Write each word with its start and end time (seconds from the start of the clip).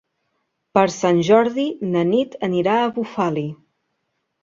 Per 0.77 0.85
Sant 0.93 1.19
Jordi 1.27 1.67
na 1.91 2.05
Nit 2.09 2.41
anirà 2.51 2.81
a 2.81 2.91
Bufali. 3.01 3.49